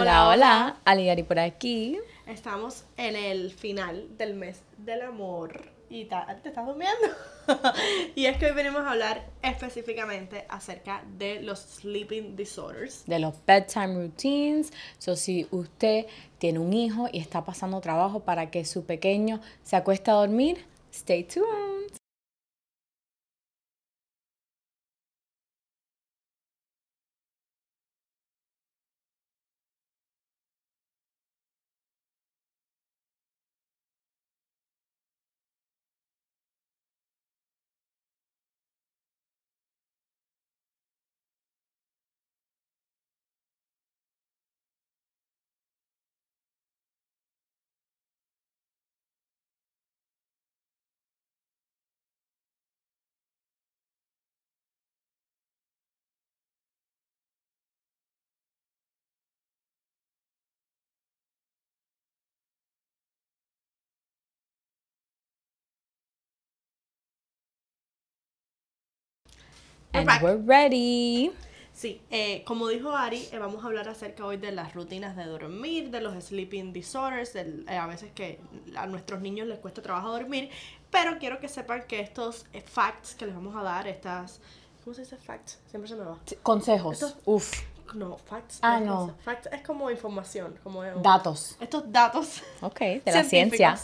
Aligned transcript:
Hola, 0.00 0.28
hola, 0.28 0.76
Aligari 0.84 1.22
por 1.22 1.38
aquí. 1.38 2.00
Estamos 2.26 2.84
en 2.96 3.14
el 3.14 3.52
final 3.52 4.08
del 4.18 4.34
mes 4.34 4.60
del 4.76 5.02
amor 5.02 5.70
y 5.88 6.06
te 6.06 6.16
estás 6.48 6.66
durmiendo. 6.66 7.06
y 8.16 8.26
es 8.26 8.36
que 8.36 8.46
hoy 8.46 8.52
venimos 8.54 8.80
a 8.82 8.90
hablar 8.90 9.24
específicamente 9.40 10.46
acerca 10.48 11.04
de 11.16 11.42
los 11.42 11.60
sleeping 11.60 12.34
disorders. 12.34 13.04
De 13.06 13.20
los 13.20 13.34
bedtime 13.46 13.94
routines. 13.94 14.72
So, 14.98 15.14
si 15.14 15.46
usted 15.52 16.06
tiene 16.38 16.58
un 16.58 16.72
hijo 16.72 17.08
y 17.12 17.20
está 17.20 17.44
pasando 17.44 17.80
trabajo 17.80 18.18
para 18.18 18.50
que 18.50 18.64
su 18.64 18.84
pequeño 18.84 19.40
se 19.62 19.76
acueste 19.76 20.10
a 20.10 20.14
dormir, 20.14 20.66
stay 20.90 21.22
tuned. 21.22 22.03
And 69.94 70.10
we're 70.20 70.42
ready. 70.44 71.30
Sí, 71.72 72.00
eh, 72.10 72.42
como 72.46 72.68
dijo 72.68 72.90
Ari, 72.90 73.28
eh, 73.32 73.38
vamos 73.38 73.64
a 73.64 73.66
hablar 73.68 73.88
acerca 73.88 74.24
hoy 74.26 74.36
de 74.36 74.52
las 74.52 74.74
rutinas 74.74 75.16
de 75.16 75.24
dormir, 75.24 75.90
de 75.90 76.00
los 76.00 76.14
sleeping 76.24 76.72
disorders, 76.72 77.34
eh, 77.36 77.64
a 77.68 77.86
veces 77.86 78.12
que 78.12 78.40
a 78.76 78.86
nuestros 78.86 79.20
niños 79.20 79.48
les 79.48 79.58
cuesta 79.58 79.82
trabajo 79.82 80.10
dormir, 80.10 80.50
pero 80.90 81.18
quiero 81.18 81.40
que 81.40 81.48
sepan 81.48 81.84
que 81.88 82.00
estos 82.00 82.46
facts 82.64 83.14
que 83.14 83.26
les 83.26 83.34
vamos 83.34 83.56
a 83.56 83.62
dar, 83.62 83.88
estas, 83.88 84.40
¿cómo 84.82 84.94
se 84.94 85.02
dice 85.02 85.16
facts? 85.16 85.58
Siempre 85.68 85.88
se 85.88 85.96
me 85.96 86.04
va. 86.04 86.18
Consejos. 86.42 87.16
Uf. 87.24 87.52
No, 87.94 88.16
facts. 88.18 88.58
Ah, 88.62 88.80
no. 88.80 89.14
Facts 89.22 89.48
es 89.52 89.62
como 89.62 89.90
información, 89.90 90.58
como 90.62 90.82
datos. 90.82 91.56
Estos 91.60 91.90
datos. 91.92 92.42
Ok, 92.60 92.80
de 92.80 93.02
la 93.06 93.24
ciencia 93.24 93.76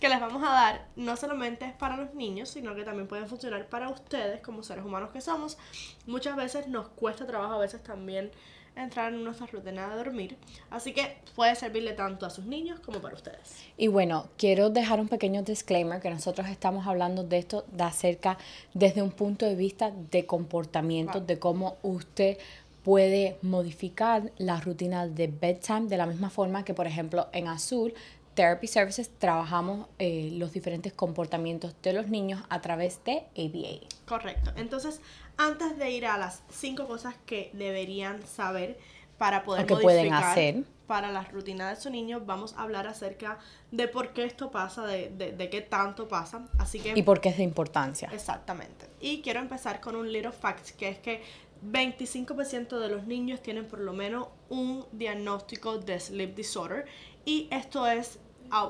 que 0.00 0.08
les 0.08 0.20
vamos 0.20 0.42
a 0.42 0.52
dar 0.52 0.86
no 0.96 1.16
solamente 1.16 1.64
es 1.64 1.72
para 1.72 1.96
los 1.96 2.14
niños, 2.14 2.48
sino 2.48 2.74
que 2.74 2.84
también 2.84 3.08
pueden 3.08 3.26
funcionar 3.26 3.66
para 3.66 3.88
ustedes 3.88 4.40
como 4.40 4.62
seres 4.62 4.84
humanos 4.84 5.10
que 5.10 5.20
somos. 5.20 5.58
Muchas 6.06 6.36
veces 6.36 6.68
nos 6.68 6.88
cuesta 6.88 7.26
trabajo, 7.26 7.54
a 7.54 7.58
veces 7.58 7.82
también 7.82 8.30
entrar 8.76 9.12
en 9.12 9.24
nuestra 9.24 9.46
rutina 9.46 9.88
de 9.88 9.96
dormir. 9.96 10.36
Así 10.70 10.92
que 10.92 11.16
puede 11.34 11.56
servirle 11.56 11.94
tanto 11.94 12.26
a 12.26 12.30
sus 12.30 12.44
niños 12.44 12.78
como 12.78 13.00
para 13.00 13.16
ustedes. 13.16 13.64
Y 13.76 13.88
bueno, 13.88 14.28
quiero 14.36 14.70
dejar 14.70 15.00
un 15.00 15.08
pequeño 15.08 15.42
disclaimer 15.42 16.00
que 16.00 16.10
nosotros 16.10 16.48
estamos 16.48 16.86
hablando 16.86 17.24
de 17.24 17.38
esto 17.38 17.64
de 17.72 17.82
acerca 17.82 18.38
desde 18.74 19.02
un 19.02 19.10
punto 19.10 19.46
de 19.46 19.56
vista 19.56 19.90
de 19.90 20.26
comportamiento, 20.26 21.20
de 21.20 21.40
cómo 21.40 21.76
usted 21.82 22.38
puede 22.82 23.38
modificar 23.42 24.32
la 24.38 24.60
rutina 24.60 25.06
de 25.06 25.26
bedtime 25.26 25.88
de 25.88 25.96
la 25.96 26.06
misma 26.06 26.30
forma 26.30 26.64
que, 26.64 26.74
por 26.74 26.86
ejemplo, 26.86 27.28
en 27.32 27.48
azul 27.48 27.94
Therapy 28.38 28.68
Services 28.68 29.10
trabajamos 29.18 29.88
eh, 29.98 30.30
los 30.34 30.52
diferentes 30.52 30.92
comportamientos 30.92 31.74
de 31.82 31.92
los 31.92 32.06
niños 32.06 32.40
a 32.48 32.60
través 32.60 33.02
de 33.04 33.24
ABA. 33.36 33.88
Correcto. 34.06 34.52
Entonces, 34.56 35.00
antes 35.36 35.76
de 35.76 35.90
ir 35.90 36.06
a 36.06 36.16
las 36.18 36.44
cinco 36.48 36.86
cosas 36.86 37.16
que 37.26 37.50
deberían 37.52 38.24
saber 38.24 38.78
para 39.18 39.42
poder 39.42 39.66
que 39.66 39.74
pueden 39.74 40.14
hacer 40.14 40.62
para 40.86 41.10
la 41.10 41.22
rutina 41.24 41.68
de 41.68 41.76
su 41.76 41.90
niño, 41.90 42.22
vamos 42.24 42.54
a 42.54 42.62
hablar 42.62 42.86
acerca 42.86 43.38
de 43.72 43.88
por 43.88 44.12
qué 44.12 44.24
esto 44.24 44.50
pasa, 44.50 44.86
de, 44.86 45.10
de, 45.10 45.50
qué 45.50 45.60
tanto 45.60 46.08
pasa. 46.08 46.46
Así 46.58 46.78
que, 46.80 46.94
y 46.96 47.02
por 47.02 47.20
qué 47.20 47.28
es 47.30 47.36
de 47.36 47.42
importancia. 47.42 48.08
Exactamente. 48.12 48.86
Y 49.00 49.20
quiero 49.20 49.40
empezar 49.40 49.80
con 49.80 49.96
un 49.96 50.10
little 50.10 50.32
fact, 50.32 50.70
que 50.76 50.88
es 50.88 50.98
que 50.98 51.22
25% 51.64 52.78
de 52.78 52.88
los 52.88 53.06
niños 53.06 53.42
tienen 53.42 53.66
por 53.66 53.80
lo 53.80 53.92
menos 53.92 54.28
un 54.48 54.86
diagnóstico 54.92 55.78
de 55.78 55.98
sleep 55.98 56.34
disorder 56.34 56.86
y 57.24 57.48
esto 57.50 57.86
es 57.86 58.18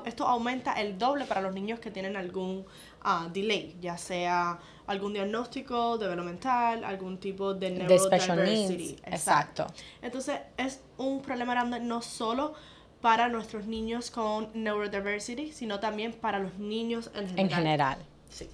esto 0.05 0.27
aumenta 0.27 0.73
el 0.73 0.97
doble 0.97 1.25
para 1.25 1.41
los 1.41 1.53
niños 1.53 1.79
que 1.79 1.91
tienen 1.91 2.17
algún 2.17 2.65
uh, 3.05 3.29
delay, 3.31 3.77
ya 3.79 3.97
sea 3.97 4.59
algún 4.87 5.13
diagnóstico 5.13 5.97
developmental, 5.97 6.83
algún 6.83 7.17
tipo 7.19 7.53
de 7.53 7.71
neurodiversity. 7.71 8.97
Exacto. 9.05 9.67
Entonces 10.01 10.39
es 10.57 10.81
un 10.97 11.21
problema 11.21 11.53
grande 11.53 11.79
no 11.79 12.01
solo 12.01 12.53
para 13.01 13.29
nuestros 13.29 13.65
niños 13.65 14.11
con 14.11 14.49
neurodiversity, 14.53 15.51
sino 15.51 15.79
también 15.79 16.13
para 16.13 16.39
los 16.39 16.57
niños 16.57 17.09
en 17.15 17.27
general. 17.27 17.39
En 17.39 17.49
general. 17.49 17.97
Sí. 18.29 18.49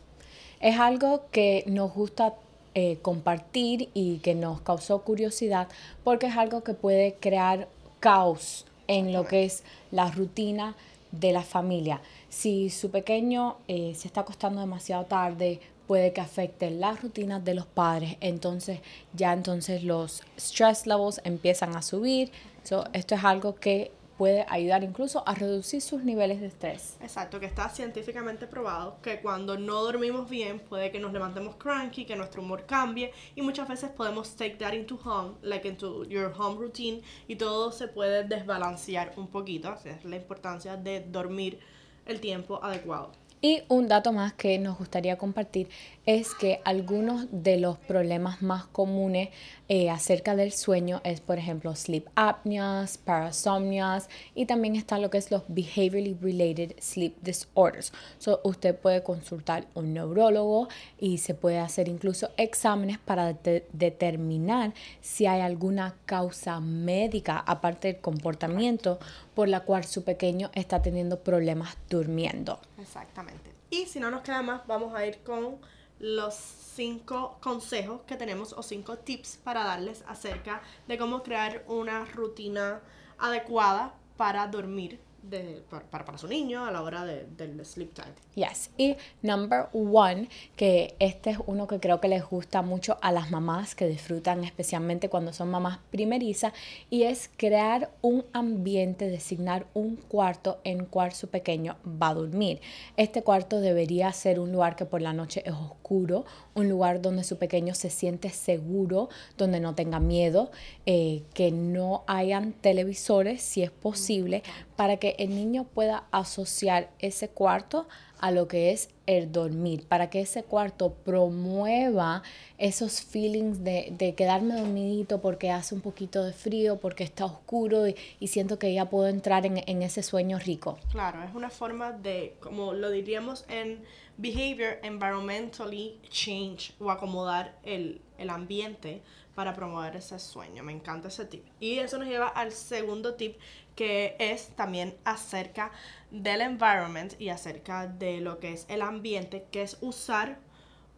Es 0.59 0.79
algo 0.79 1.29
que 1.31 1.63
nos 1.68 1.94
gusta 1.94 2.35
eh, 2.75 3.00
compartir 3.02 3.90
y 3.94 4.18
que 4.18 4.36
nos 4.36 4.62
causó 4.62 5.00
curiosidad 5.00 5.69
porque 6.03 6.28
es 6.28 6.36
algo 6.36 6.62
que 6.62 6.74
puede 6.74 7.16
crear 7.16 7.69
caos 8.02 8.66
en 8.88 9.13
lo 9.13 9.25
que 9.25 9.46
es 9.46 9.63
la 9.91 10.12
rutina 10.12 10.75
de 11.12 11.31
la 11.31 11.41
familia. 11.41 12.02
Si 12.30 12.69
su 12.69 12.91
pequeño 12.91 13.56
eh, 13.69 13.94
se 13.96 14.08
está 14.08 14.22
acostando 14.22 14.59
demasiado 14.59 15.06
tarde, 15.06 15.62
puede 15.88 16.13
que 16.13 16.22
afecte 16.22 16.69
las 16.69 17.02
rutinas 17.02 17.44
de 17.46 17.53
los 17.53 17.66
padres. 17.66 18.18
Entonces 18.19 18.80
ya 19.13 19.34
entonces 19.34 19.84
los 19.84 20.24
stress 20.38 20.86
levels 20.86 21.22
empiezan 21.24 21.75
a 21.75 21.81
subir. 21.81 22.31
esto 22.62 23.16
es 23.16 23.24
algo 23.24 23.56
que 23.56 23.92
puede 24.18 24.46
ayudar 24.50 24.84
incluso 24.84 25.28
a 25.28 25.34
reducir 25.34 25.81
sus 25.81 26.03
niveles 26.03 26.40
de 26.42 26.48
estrés. 26.48 26.98
Exacto, 27.02 27.40
que 27.40 27.46
está 27.46 27.70
científicamente 27.70 28.48
probado 28.48 28.98
que 29.02 29.20
cuando 29.22 29.58
no 29.58 29.84
dormimos 29.84 30.30
bien 30.30 30.59
puede 30.59 30.92
que 30.92 31.00
nos 31.00 31.14
levantemos 31.14 31.56
cranky, 31.56 32.06
que 32.06 32.16
nuestro 32.16 32.42
humor 32.42 32.66
cambie 32.66 33.12
y 33.36 33.42
muchas 33.42 33.68
veces 33.68 33.90
podemos 33.90 34.36
take 34.36 34.56
that 34.56 34.74
into 34.74 35.00
home, 35.04 35.36
like 35.42 35.68
into 35.68 36.06
your 36.06 36.34
home 36.38 36.58
routine 36.59 37.02
y 37.28 37.36
todo 37.36 37.72
se 37.72 37.88
puede 37.88 38.24
desbalancear 38.24 39.14
un 39.18 39.28
poquito, 39.28 39.70
así 39.70 39.90
es 39.90 40.06
la 40.06 40.16
importancia 40.16 40.78
de 40.78 41.02
dormir 41.02 41.59
el 42.06 42.20
tiempo 42.20 42.64
adecuado. 42.64 43.12
Y 43.45 43.61
un 43.67 43.88
dato 43.88 44.11
más 44.11 44.33
que 44.33 44.57
nos 44.57 44.75
gustaría 44.79 45.19
compartir 45.19 45.69
es 46.07 46.33
que 46.33 46.61
algunos 46.66 47.28
de 47.31 47.57
los 47.57 47.78
problemas 47.78 48.41
más 48.41 48.66
comunes 48.66 49.29
eh, 49.69 49.91
acerca 49.91 50.35
del 50.35 50.51
sueño 50.51 51.00
es, 51.03 51.22
por 51.22 51.38
ejemplo, 51.38 51.75
sleep 51.75 52.07
apneas, 52.16 52.97
parasomnias 52.97 54.09
y 54.33 54.47
también 54.47 54.75
está 54.75 54.97
lo 54.97 55.11
que 55.11 55.19
es 55.19 55.29
los 55.29 55.44
behaviorally 55.47 56.17
related 56.19 56.75
sleep 56.79 57.16
disorders. 57.22 57.94
So, 58.17 58.41
usted 58.44 58.75
puede 58.75 59.03
consultar 59.03 59.67
un 59.75 59.94
neurólogo 59.94 60.67
y 61.00 61.19
se 61.19 61.35
puede 61.35 61.59
hacer 61.59 61.88
incluso 61.88 62.31
exámenes 62.38 62.97
para 62.97 63.33
determinar 63.73 64.73
si 65.01 65.27
hay 65.27 65.41
alguna 65.41 65.94
causa 66.07 66.59
médica 66.59 67.44
aparte 67.45 67.94
del 67.94 68.01
comportamiento 68.01 68.97
por 69.35 69.50
la 69.50 69.59
cual 69.59 69.83
su 69.83 70.03
pequeño 70.03 70.50
está 70.56 70.81
teniendo 70.81 71.19
problemas 71.19 71.77
durmiendo. 71.89 72.59
Exactamente. 72.79 73.34
Y 73.75 73.88
si 73.88 74.00
no 74.00 74.09
nos 74.09 74.22
queda 74.22 74.41
más, 74.41 74.66
vamos 74.68 74.96
a 74.96 75.06
ir 75.06 75.18
con 75.22 75.58
los 76.00 76.34
cinco 76.34 77.38
consejos 77.41 78.03
que 78.08 78.16
tenemos 78.16 78.53
o 78.53 78.63
cinco 78.63 79.00
tips 79.00 79.36
para 79.44 79.66
darles 79.66 80.02
acerca 80.08 80.62
de 80.88 80.97
cómo 80.97 81.24
crear 81.24 81.66
una 81.68 82.06
rutina 82.06 82.80
adecuada 83.18 83.94
para 84.16 84.48
dormir 84.48 85.01
de, 85.30 85.63
para, 85.69 86.06
para, 86.06 86.18
su 86.18 86.27
niño 86.27 86.66
a 86.66 86.72
la 86.72 86.81
hora 86.81 87.06
de, 87.06 87.25
del 87.38 87.66
sleep 87.66 87.94
time. 87.94 88.13
Yes. 88.36 88.72
Y 88.77 88.95
number 89.22 89.68
one, 89.74 90.30
que 90.56 90.95
este 91.00 91.31
es 91.31 91.38
uno 91.45 91.68
que 91.68 91.80
creo 91.80 92.00
que 92.00 92.07
les 92.07 92.24
gusta 92.24 92.62
mucho 92.62 92.98
a 93.01 93.12
las 93.12 93.31
mamás 93.31 93.75
que 93.75 93.88
disfrutan 93.88 94.44
especialmente 94.44 95.10
cuando 95.10 95.33
son 95.33 95.50
mamás 95.50 95.80
primerizas 95.92 96.54
y 96.89 97.04
es 97.04 97.30
crear 97.38 97.92
un 98.01 98.25
ambiente, 98.33 99.10
designar 99.10 99.66
un 99.74 99.95
cuarto 99.95 100.60
en 100.63 100.86
cual 100.86 101.13
su 101.13 101.27
pequeño 101.30 101.77
va 101.86 102.10
a 102.10 102.13
dormir. 102.13 102.62
Este 102.98 103.24
cuarto 103.24 103.60
debería 103.60 104.12
ser 104.13 104.39
un 104.39 104.51
lugar 104.51 104.75
que 104.75 104.86
por 104.86 105.01
la 105.01 105.13
noche 105.13 105.44
es 105.45 105.54
oscuro, 105.54 106.25
un 106.54 106.69
lugar 106.69 107.01
donde 107.01 107.24
su 107.24 107.38
pequeño 107.38 107.74
se 107.75 107.89
siente 107.89 108.30
seguro, 108.30 109.10
donde 109.38 109.60
no 109.60 109.75
tenga 109.75 110.00
miedo, 110.00 110.51
eh, 110.86 111.24
que 111.33 111.51
no 111.51 112.04
hayan 112.07 112.54
televisores 112.54 113.42
si 113.42 113.63
es 113.63 113.72
posible, 113.72 114.44
para 114.75 114.98
que 114.98 115.16
el 115.19 115.30
niño 115.30 115.63
pueda 115.63 116.06
asociar 116.12 116.89
ese 117.00 117.30
cuarto 117.30 117.88
a 118.19 118.31
lo 118.31 118.48
que 118.48 118.72
es 118.72 118.89
el 119.06 119.31
dormir, 119.31 119.86
para 119.88 120.10
que 120.10 120.22
ese 120.22 120.44
cuarto 120.44 120.94
promueva 120.94 122.24
esos 122.57 123.01
feelings 123.01 123.63
de, 123.63 123.94
de 123.98 124.16
quedarme 124.16 124.56
dormidito 124.56 125.22
porque 125.22 125.51
hace 125.51 125.75
un 125.75 125.81
poquito 125.81 126.24
de 126.24 126.33
frío, 126.33 126.77
porque 126.77 127.04
está 127.04 127.25
oscuro 127.25 127.88
y, 127.88 127.95
siento 128.27 128.57
que 128.57 128.74
ya 128.74 128.89
puedo 128.89 129.07
entrar 129.07 129.45
en, 129.45 129.62
en 129.68 129.81
ese 129.81 130.01
sueño 130.01 130.39
rico. 130.39 130.77
Claro, 130.92 131.24
es 131.24 131.36
una 131.36 131.50
forma 131.50 131.92
de, 131.92 132.36
como 132.39 132.74
lo 132.74 132.89
diríamos 132.89 133.45
en 133.48 133.83
behavior, 134.17 134.79
environmentally 134.83 136.00
change 136.09 136.73
o 136.79 136.89
acomodar 136.91 137.57
el, 137.63 138.01
el 138.17 138.29
ambiente 138.29 139.01
para 139.35 139.53
promover 139.53 139.95
ese 139.97 140.17
sueño. 140.19 140.63
Me 140.63 140.71
encanta 140.71 141.09
ese 141.09 141.25
tip. 141.25 141.45
Y 141.59 141.79
eso 141.79 141.97
nos 141.97 142.07
lleva 142.07 142.27
al 142.27 142.51
segundo 142.51 143.15
tip 143.15 143.38
que 143.75 144.15
es 144.19 144.50
también 144.56 144.97
acerca 145.03 145.71
del 146.09 146.41
environment 146.41 147.19
y 147.19 147.29
acerca 147.29 147.88
de 147.88 148.21
lo 148.21 148.39
que 148.39 148.53
es 148.53 148.65
el 148.69 148.81
ambiente, 148.81 149.47
que 149.51 149.63
es 149.63 149.77
usar 149.81 150.39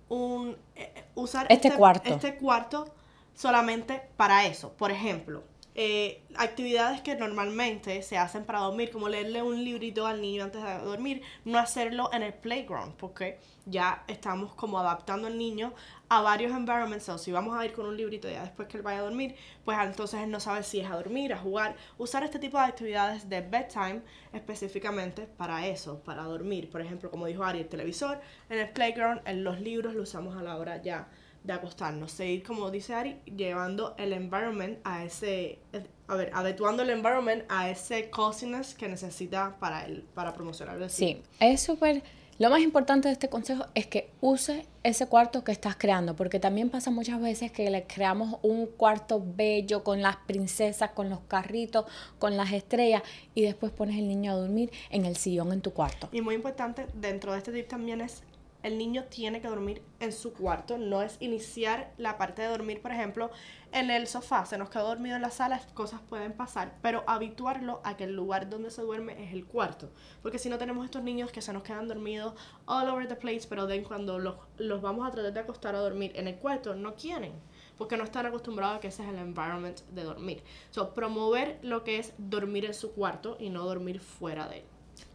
un 0.09 0.55
eh, 0.75 1.05
usar 1.15 1.47
Este 1.49 1.73
cuarto. 1.73 2.13
este 2.13 2.35
cuarto 2.37 2.93
solamente 3.33 4.01
para 4.15 4.45
eso. 4.45 4.73
Por 4.73 4.91
ejemplo, 4.91 5.43
eh, 5.79 6.23
actividades 6.35 7.01
que 7.01 7.13
normalmente 7.13 8.01
se 8.01 8.17
hacen 8.17 8.45
para 8.45 8.61
dormir, 8.61 8.89
como 8.89 9.09
leerle 9.09 9.43
un 9.43 9.63
librito 9.63 10.07
al 10.07 10.19
niño 10.19 10.43
antes 10.43 10.63
de 10.63 10.79
dormir, 10.79 11.21
no 11.45 11.59
hacerlo 11.59 12.09
en 12.13 12.23
el 12.23 12.33
playground, 12.33 12.95
porque 12.95 13.37
ya 13.67 14.03
estamos 14.07 14.55
como 14.55 14.79
adaptando 14.79 15.27
al 15.27 15.37
niño 15.37 15.75
a 16.09 16.21
varios 16.21 16.51
environments. 16.51 17.07
O 17.09 17.19
si 17.19 17.31
vamos 17.31 17.55
a 17.55 17.63
ir 17.63 17.73
con 17.73 17.85
un 17.85 17.95
librito 17.95 18.27
ya 18.27 18.41
después 18.41 18.67
que 18.67 18.77
él 18.77 18.83
vaya 18.83 18.99
a 18.99 19.03
dormir, 19.03 19.35
pues 19.63 19.77
entonces 19.79 20.21
él 20.21 20.31
no 20.31 20.39
sabe 20.39 20.63
si 20.63 20.79
es 20.79 20.89
a 20.89 20.95
dormir, 20.95 21.31
a 21.31 21.37
jugar. 21.37 21.75
Usar 21.99 22.23
este 22.23 22.39
tipo 22.39 22.57
de 22.57 22.63
actividades 22.63 23.29
de 23.29 23.41
bedtime 23.41 24.01
específicamente 24.33 25.27
para 25.27 25.67
eso, 25.67 25.99
para 25.99 26.23
dormir. 26.23 26.71
Por 26.71 26.81
ejemplo, 26.81 27.11
como 27.11 27.27
dijo 27.27 27.43
Ari, 27.43 27.59
el 27.59 27.69
televisor, 27.69 28.19
en 28.49 28.57
el 28.57 28.69
playground, 28.69 29.21
en 29.25 29.43
los 29.43 29.61
libros 29.61 29.93
lo 29.93 30.01
usamos 30.01 30.35
a 30.35 30.41
la 30.41 30.57
hora 30.57 30.81
ya 30.81 31.07
de 31.43 31.53
acostarnos. 31.53 32.11
Seguir, 32.11 32.43
como 32.43 32.71
dice 32.71 32.93
Ari, 32.93 33.19
llevando 33.25 33.95
el 33.97 34.13
environment 34.13 34.79
a 34.83 35.03
ese, 35.03 35.59
a 36.07 36.15
ver, 36.15 36.31
adecuando 36.33 36.83
el 36.83 36.89
environment 36.89 37.43
a 37.49 37.69
ese 37.69 38.09
coziness 38.09 38.75
que 38.75 38.87
necesita 38.87 39.57
para 39.59 39.85
él, 39.85 40.05
para 40.13 40.33
promocionar 40.33 40.81
el 40.81 40.89
Sí, 40.89 41.21
es 41.39 41.61
súper... 41.61 42.03
Lo 42.39 42.51
más 42.51 42.61
importante 42.61 43.07
de 43.07 43.13
este 43.13 43.29
consejo 43.29 43.65
es 43.73 43.87
que 43.87 44.11
use 44.21 44.67
ese 44.83 45.07
cuarto 45.07 45.43
que 45.43 45.51
estás 45.51 45.75
creando, 45.75 46.15
porque 46.15 46.39
también 46.39 46.69
pasa 46.69 46.91
muchas 46.91 47.19
veces 47.19 47.51
que 47.51 47.67
le 47.71 47.87
creamos 47.87 48.37
un 48.43 48.67
cuarto 48.67 49.23
bello 49.25 49.83
con 49.83 50.03
las 50.03 50.17
princesas, 50.17 50.91
con 50.91 51.09
los 51.09 51.21
carritos, 51.21 51.85
con 52.19 52.37
las 52.37 52.53
estrellas, 52.53 53.01
y 53.33 53.41
después 53.41 53.71
pones 53.71 53.97
el 53.97 54.07
niño 54.07 54.33
a 54.33 54.35
dormir 54.35 54.71
en 54.91 55.05
el 55.05 55.15
sillón 55.15 55.51
en 55.51 55.61
tu 55.61 55.73
cuarto. 55.73 56.09
Y 56.11 56.21
muy 56.21 56.35
importante, 56.35 56.85
dentro 56.93 57.31
de 57.31 57.39
este 57.39 57.51
tip 57.51 57.67
también 57.67 58.01
es 58.01 58.21
el 58.63 58.77
niño 58.77 59.05
tiene 59.05 59.41
que 59.41 59.47
dormir 59.47 59.81
en 59.99 60.11
su 60.11 60.33
cuarto, 60.33 60.77
no 60.77 61.01
es 61.01 61.17
iniciar 61.19 61.93
la 61.97 62.17
parte 62.17 62.41
de 62.41 62.47
dormir, 62.47 62.81
por 62.81 62.91
ejemplo, 62.91 63.31
en 63.71 63.89
el 63.89 64.07
sofá, 64.07 64.45
se 64.45 64.57
nos 64.57 64.69
quedó 64.69 64.87
dormido 64.87 65.15
en 65.15 65.21
la 65.21 65.31
sala, 65.31 65.61
cosas 65.73 66.01
pueden 66.01 66.33
pasar, 66.33 66.75
pero 66.81 67.03
habituarlo 67.07 67.81
a 67.83 67.97
que 67.97 68.05
el 68.05 68.15
lugar 68.15 68.49
donde 68.49 68.71
se 68.71 68.81
duerme 68.81 69.23
es 69.23 69.33
el 69.33 69.45
cuarto, 69.45 69.89
porque 70.21 70.39
si 70.39 70.49
no 70.49 70.57
tenemos 70.57 70.85
estos 70.85 71.03
niños 71.03 71.31
que 71.31 71.41
se 71.41 71.53
nos 71.53 71.63
quedan 71.63 71.87
dormidos 71.87 72.33
all 72.65 72.89
over 72.89 73.07
the 73.07 73.15
place, 73.15 73.47
pero 73.47 73.67
de 73.67 73.83
cuando 73.83 74.19
los, 74.19 74.35
los 74.57 74.81
vamos 74.81 75.07
a 75.07 75.11
tratar 75.11 75.33
de 75.33 75.39
acostar 75.39 75.75
a 75.75 75.79
dormir 75.79 76.11
en 76.15 76.27
el 76.27 76.35
cuarto, 76.35 76.75
no 76.75 76.95
quieren 76.95 77.33
porque 77.77 77.95
no 77.95 78.03
están 78.03 78.25
acostumbrados 78.25 78.77
a 78.77 78.79
que 78.79 78.87
ese 78.87 79.03
es 79.03 79.09
el 79.09 79.19
environment 79.19 79.79
de 79.91 80.03
dormir. 80.03 80.43
So, 80.71 80.93
promover 80.93 81.59
lo 81.61 81.83
que 81.83 81.99
es 81.99 82.13
dormir 82.17 82.65
en 82.65 82.73
su 82.73 82.91
cuarto 82.91 83.37
y 83.39 83.49
no 83.49 83.65
dormir 83.65 83.99
fuera 83.99 84.47
de 84.47 84.59
él. 84.59 84.65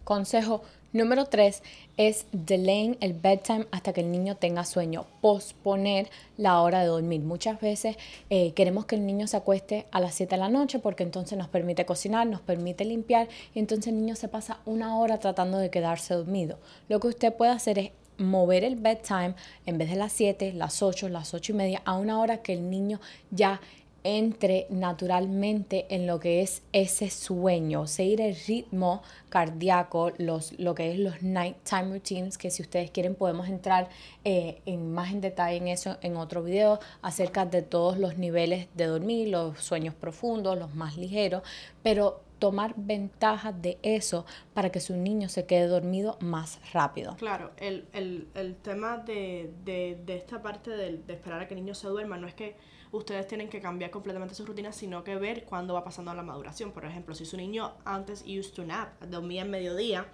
Consejo 0.04 0.62
número 0.92 1.26
3 1.26 1.62
es 1.96 2.26
delaying 2.32 2.96
el 3.00 3.12
bedtime 3.12 3.66
hasta 3.70 3.92
que 3.92 4.00
el 4.00 4.10
niño 4.10 4.36
tenga 4.36 4.64
sueño, 4.64 5.06
posponer 5.20 6.08
la 6.36 6.60
hora 6.60 6.80
de 6.80 6.86
dormir. 6.86 7.20
Muchas 7.20 7.60
veces 7.60 7.96
eh, 8.30 8.52
queremos 8.52 8.86
que 8.86 8.96
el 8.96 9.06
niño 9.06 9.26
se 9.26 9.36
acueste 9.36 9.86
a 9.90 10.00
las 10.00 10.14
7 10.14 10.34
de 10.34 10.40
la 10.40 10.48
noche 10.48 10.78
porque 10.78 11.02
entonces 11.02 11.38
nos 11.38 11.48
permite 11.48 11.86
cocinar, 11.86 12.26
nos 12.26 12.40
permite 12.40 12.84
limpiar 12.84 13.28
y 13.54 13.58
entonces 13.58 13.88
el 13.88 13.98
niño 13.98 14.16
se 14.16 14.28
pasa 14.28 14.58
una 14.64 14.98
hora 14.98 15.18
tratando 15.18 15.58
de 15.58 15.70
quedarse 15.70 16.14
dormido. 16.14 16.58
Lo 16.88 17.00
que 17.00 17.08
usted 17.08 17.32
puede 17.32 17.52
hacer 17.52 17.78
es 17.78 17.90
mover 18.18 18.64
el 18.64 18.76
bedtime 18.76 19.34
en 19.66 19.78
vez 19.78 19.90
de 19.90 19.96
las 19.96 20.12
7, 20.12 20.52
las 20.52 20.82
8, 20.82 21.08
las 21.08 21.34
8 21.34 21.52
y 21.52 21.54
media 21.54 21.82
a 21.84 21.94
una 21.96 22.20
hora 22.20 22.38
que 22.38 22.52
el 22.52 22.70
niño 22.70 23.00
ya 23.30 23.60
entre 24.04 24.66
naturalmente 24.70 25.86
en 25.94 26.06
lo 26.06 26.18
que 26.18 26.42
es 26.42 26.62
ese 26.72 27.10
sueño, 27.10 27.86
seguir 27.86 28.20
el 28.20 28.34
ritmo 28.34 29.02
cardíaco, 29.28 30.12
los, 30.18 30.58
lo 30.58 30.74
que 30.74 30.92
es 30.92 30.98
los 30.98 31.22
nighttime 31.22 31.90
routines, 31.90 32.36
que 32.36 32.50
si 32.50 32.62
ustedes 32.62 32.90
quieren 32.90 33.14
podemos 33.14 33.48
entrar 33.48 33.88
eh, 34.24 34.60
en 34.66 34.92
más 34.92 35.12
en 35.12 35.20
detalle 35.20 35.56
en 35.56 35.68
eso 35.68 35.96
en 36.02 36.16
otro 36.16 36.42
video 36.42 36.80
acerca 37.00 37.46
de 37.46 37.62
todos 37.62 37.98
los 37.98 38.18
niveles 38.18 38.68
de 38.74 38.86
dormir, 38.86 39.28
los 39.28 39.58
sueños 39.58 39.94
profundos, 39.94 40.58
los 40.58 40.74
más 40.74 40.96
ligeros, 40.96 41.42
pero 41.82 42.20
tomar 42.38 42.74
ventaja 42.76 43.52
de 43.52 43.78
eso 43.82 44.26
para 44.52 44.70
que 44.70 44.80
su 44.80 44.96
niño 44.96 45.28
se 45.28 45.46
quede 45.46 45.68
dormido 45.68 46.16
más 46.18 46.58
rápido. 46.72 47.14
Claro, 47.16 47.52
el, 47.56 47.86
el, 47.92 48.26
el 48.34 48.56
tema 48.56 48.98
de, 48.98 49.52
de, 49.64 49.96
de 50.04 50.16
esta 50.16 50.42
parte 50.42 50.72
de, 50.72 50.98
de 50.98 51.12
esperar 51.12 51.42
a 51.42 51.46
que 51.46 51.54
el 51.54 51.60
niño 51.60 51.76
se 51.76 51.86
duerma 51.86 52.16
no 52.16 52.26
es 52.26 52.34
que 52.34 52.56
ustedes 52.92 53.26
tienen 53.26 53.48
que 53.48 53.60
cambiar 53.60 53.90
completamente 53.90 54.34
su 54.34 54.44
rutina, 54.46 54.72
sino 54.72 55.02
que 55.02 55.16
ver 55.16 55.44
cuándo 55.44 55.74
va 55.74 55.82
pasando 55.82 56.14
la 56.14 56.22
maduración. 56.22 56.72
Por 56.72 56.84
ejemplo, 56.84 57.14
si 57.14 57.24
su 57.24 57.36
niño 57.36 57.72
antes 57.84 58.22
used 58.22 58.52
to 58.52 58.64
nap, 58.64 59.00
dormía 59.02 59.42
en 59.42 59.50
mediodía, 59.50 60.06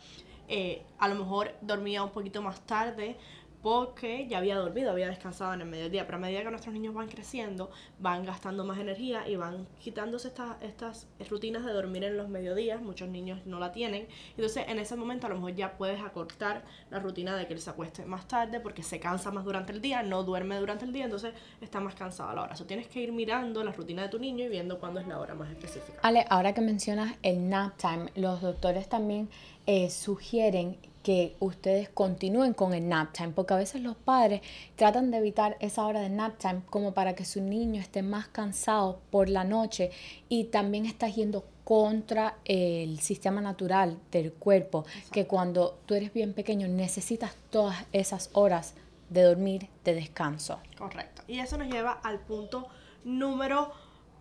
eh, 0.48 0.82
a 0.98 1.08
lo 1.08 1.16
mejor 1.16 1.52
dormía 1.60 2.02
un 2.02 2.10
poquito 2.10 2.40
más 2.40 2.60
tarde 2.62 3.16
porque 3.62 4.26
ya 4.28 4.38
había 4.38 4.56
dormido, 4.56 4.90
había 4.90 5.08
descansado 5.08 5.52
en 5.52 5.62
el 5.62 5.68
mediodía, 5.68 6.06
pero 6.06 6.18
a 6.18 6.20
medida 6.20 6.42
que 6.42 6.50
nuestros 6.50 6.72
niños 6.72 6.94
van 6.94 7.08
creciendo, 7.08 7.70
van 7.98 8.24
gastando 8.24 8.64
más 8.64 8.78
energía 8.78 9.28
y 9.28 9.36
van 9.36 9.66
quitándose 9.80 10.28
estas, 10.28 10.56
estas 10.62 11.06
rutinas 11.28 11.64
de 11.64 11.72
dormir 11.72 12.04
en 12.04 12.16
los 12.16 12.28
mediodías, 12.28 12.80
muchos 12.80 13.08
niños 13.08 13.40
no 13.46 13.58
la 13.58 13.72
tienen, 13.72 14.06
entonces 14.30 14.64
en 14.68 14.78
ese 14.78 14.96
momento 14.96 15.26
a 15.26 15.30
lo 15.30 15.36
mejor 15.36 15.54
ya 15.54 15.76
puedes 15.76 16.00
acortar 16.00 16.64
la 16.90 17.00
rutina 17.00 17.36
de 17.36 17.46
que 17.46 17.54
él 17.54 17.60
se 17.60 17.70
acueste 17.70 18.04
más 18.06 18.28
tarde 18.28 18.60
porque 18.60 18.82
se 18.82 19.00
cansa 19.00 19.30
más 19.30 19.44
durante 19.44 19.72
el 19.72 19.80
día, 19.80 20.02
no 20.02 20.22
duerme 20.22 20.56
durante 20.58 20.84
el 20.84 20.92
día, 20.92 21.04
entonces 21.04 21.34
está 21.60 21.80
más 21.80 21.94
cansado 21.94 22.30
a 22.30 22.34
la 22.34 22.42
hora. 22.42 22.54
Eso 22.54 22.66
tienes 22.66 22.86
que 22.86 23.00
ir 23.00 23.12
mirando 23.12 23.64
la 23.64 23.72
rutina 23.72 24.02
de 24.02 24.08
tu 24.08 24.18
niño 24.18 24.44
y 24.44 24.48
viendo 24.48 24.78
cuándo 24.78 25.00
es 25.00 25.06
la 25.06 25.18
hora 25.18 25.34
más 25.34 25.50
específica. 25.50 25.98
Ale, 26.02 26.24
ahora 26.28 26.54
que 26.54 26.60
mencionas 26.60 27.16
el 27.22 27.48
nap 27.48 27.76
time, 27.76 28.10
los 28.14 28.40
doctores 28.40 28.88
también 28.88 29.28
eh, 29.66 29.90
sugieren 29.90 30.78
que 31.02 31.36
ustedes 31.40 31.88
continúen 31.88 32.52
con 32.54 32.74
el 32.74 32.88
nap 32.88 33.12
time, 33.12 33.30
porque 33.30 33.54
a 33.54 33.56
veces 33.56 33.80
los 33.82 33.96
padres 33.96 34.42
tratan 34.76 35.10
de 35.10 35.18
evitar 35.18 35.56
esa 35.60 35.86
hora 35.86 36.00
de 36.00 36.10
nap 36.10 36.38
time 36.38 36.62
como 36.68 36.92
para 36.92 37.14
que 37.14 37.24
su 37.24 37.40
niño 37.40 37.80
esté 37.80 38.02
más 38.02 38.28
cansado 38.28 39.00
por 39.10 39.28
la 39.28 39.44
noche 39.44 39.90
y 40.28 40.44
también 40.44 40.86
está 40.86 41.08
yendo 41.08 41.44
contra 41.64 42.36
el 42.44 42.98
sistema 43.00 43.40
natural 43.40 43.98
del 44.10 44.32
cuerpo, 44.32 44.84
que 45.12 45.26
cuando 45.26 45.78
tú 45.86 45.94
eres 45.94 46.12
bien 46.12 46.32
pequeño 46.32 46.66
necesitas 46.68 47.34
todas 47.50 47.76
esas 47.92 48.30
horas 48.32 48.74
de 49.10 49.22
dormir, 49.22 49.68
de 49.84 49.94
descanso. 49.94 50.58
Correcto. 50.76 51.22
Y 51.28 51.38
eso 51.40 51.56
nos 51.58 51.68
lleva 51.68 51.92
al 51.92 52.20
punto 52.20 52.68
número 53.04 53.70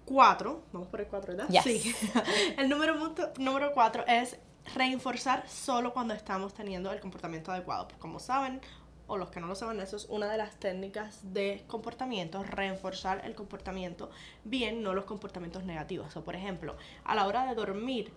4. 0.05 0.61
Vamos 0.71 0.87
por 0.87 1.01
el 1.01 1.07
4, 1.07 1.35
¿verdad? 1.35 1.49
Yes. 1.49 1.63
Sí. 1.63 1.93
el 2.57 2.69
número, 2.69 2.97
punto- 2.97 3.31
número 3.39 3.71
4 3.73 4.05
es 4.07 4.37
reforzar 4.75 5.47
solo 5.47 5.93
cuando 5.93 6.13
estamos 6.13 6.53
teniendo 6.53 6.91
el 6.91 6.99
comportamiento 6.99 7.51
adecuado. 7.51 7.87
Pues 7.87 7.99
como 7.99 8.19
saben, 8.19 8.61
o 9.07 9.17
los 9.17 9.29
que 9.29 9.39
no 9.39 9.47
lo 9.47 9.55
saben, 9.55 9.79
eso 9.79 9.95
es 9.95 10.05
una 10.09 10.29
de 10.29 10.37
las 10.37 10.59
técnicas 10.59 11.33
de 11.33 11.63
comportamiento, 11.67 12.43
reforzar 12.43 13.25
el 13.25 13.35
comportamiento 13.35 14.09
bien, 14.43 14.83
no 14.83 14.93
los 14.93 15.05
comportamientos 15.05 15.63
negativos. 15.63 16.15
O 16.17 16.23
por 16.23 16.35
ejemplo, 16.35 16.75
a 17.03 17.15
la 17.15 17.25
hora 17.25 17.45
de 17.45 17.55
dormir, 17.55 18.11